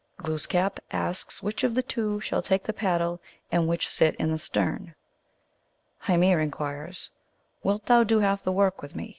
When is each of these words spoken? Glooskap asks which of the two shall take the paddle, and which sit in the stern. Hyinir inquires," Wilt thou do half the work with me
Glooskap 0.17 0.79
asks 0.89 1.43
which 1.43 1.63
of 1.63 1.75
the 1.75 1.83
two 1.83 2.19
shall 2.21 2.41
take 2.41 2.63
the 2.63 2.73
paddle, 2.73 3.21
and 3.51 3.67
which 3.67 3.87
sit 3.87 4.15
in 4.15 4.31
the 4.31 4.39
stern. 4.39 4.95
Hyinir 6.07 6.39
inquires," 6.41 7.11
Wilt 7.63 7.85
thou 7.85 8.03
do 8.03 8.17
half 8.17 8.41
the 8.41 8.51
work 8.51 8.81
with 8.81 8.95
me 8.95 9.09